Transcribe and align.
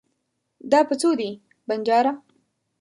دا 0.71 0.79
په 0.89 0.93
څو 1.01 1.09
دی؟ 1.19 1.29
بنجاره 1.67 2.11